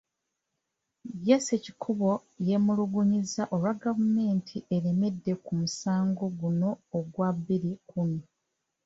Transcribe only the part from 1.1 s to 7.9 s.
Ye Ssekikubo yeemulugunyizza lwaki gavumenti eremedde ku musango guno ogwa bbiri